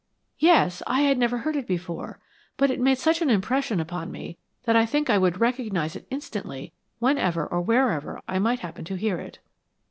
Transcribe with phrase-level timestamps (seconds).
[0.39, 2.19] "Yes; I have never heard it before,
[2.57, 6.07] but it made such an impression upon me that I think I would recognize it
[6.09, 9.37] instantly whenever or wherever I might happen to hear it."